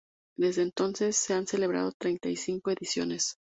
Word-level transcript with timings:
Desde 0.35 0.63
entonces 0.63 1.15
se 1.15 1.35
han 1.35 1.45
celebrado 1.45 1.91
treinta 1.95 2.27
y 2.27 2.35
cinco 2.35 2.71
ediciones. 2.71 3.35